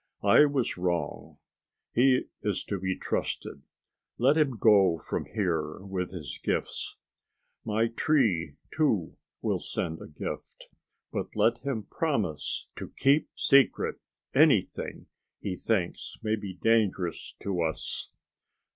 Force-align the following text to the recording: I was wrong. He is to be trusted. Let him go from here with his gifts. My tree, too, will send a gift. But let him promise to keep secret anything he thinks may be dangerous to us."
I 0.23 0.45
was 0.45 0.77
wrong. 0.79 1.37
He 1.93 2.23
is 2.41 2.63
to 2.63 2.79
be 2.79 2.97
trusted. 2.97 3.61
Let 4.17 4.35
him 4.35 4.57
go 4.57 4.97
from 4.97 5.25
here 5.25 5.77
with 5.77 6.11
his 6.11 6.39
gifts. 6.41 6.97
My 7.63 7.85
tree, 7.87 8.55
too, 8.75 9.15
will 9.43 9.59
send 9.59 10.01
a 10.01 10.07
gift. 10.07 10.65
But 11.13 11.35
let 11.35 11.59
him 11.59 11.83
promise 11.83 12.67
to 12.77 12.89
keep 12.97 13.29
secret 13.35 13.97
anything 14.33 15.05
he 15.39 15.55
thinks 15.55 16.17
may 16.23 16.35
be 16.35 16.55
dangerous 16.55 17.35
to 17.41 17.61
us." 17.61 18.09